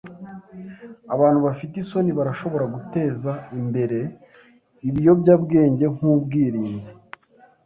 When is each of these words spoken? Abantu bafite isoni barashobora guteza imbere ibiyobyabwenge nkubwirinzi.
Abantu 1.15 1.39
bafite 1.47 1.73
isoni 1.83 2.11
barashobora 2.17 2.65
guteza 2.75 3.31
imbere 3.59 3.99
ibiyobyabwenge 4.87 5.85
nkubwirinzi. 5.95 6.91